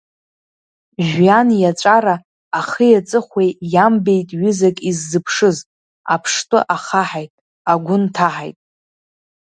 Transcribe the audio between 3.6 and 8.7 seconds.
иамбеит ҩызак иззыԥшыз, аԥштәы ахаҳаит, агәы нҭаҳаит…